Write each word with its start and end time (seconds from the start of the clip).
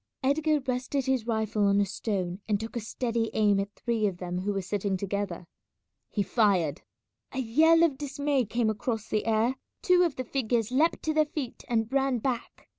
Edgar 0.23 0.59
rested 0.61 1.05
his 1.05 1.27
rifle 1.27 1.65
on 1.67 1.79
a 1.79 1.85
stone 1.85 2.39
and 2.49 2.59
took 2.59 2.75
a 2.75 2.79
steady 2.79 3.29
aim 3.35 3.59
at 3.59 3.75
three 3.75 4.07
of 4.07 4.17
them 4.17 4.39
who 4.39 4.51
were 4.51 4.63
sitting 4.63 4.97
together. 4.97 5.45
He 6.09 6.23
fired. 6.23 6.81
A 7.33 7.37
yell 7.37 7.83
of 7.83 7.99
dismay 7.99 8.45
came 8.45 8.71
across 8.71 9.09
the 9.09 9.27
air; 9.27 9.57
two 9.83 10.01
of 10.01 10.15
the 10.15 10.23
figures 10.23 10.71
leapt 10.71 11.03
to 11.03 11.13
their 11.13 11.25
feet 11.27 11.63
and 11.69 11.87
ran 11.93 12.17
back. 12.17 12.67